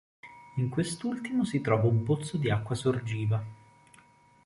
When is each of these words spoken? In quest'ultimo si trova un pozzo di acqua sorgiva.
In 0.55 0.69
quest'ultimo 0.69 1.45
si 1.45 1.61
trova 1.61 1.85
un 1.87 2.01
pozzo 2.01 2.37
di 2.37 2.49
acqua 2.49 2.73
sorgiva. 2.73 3.45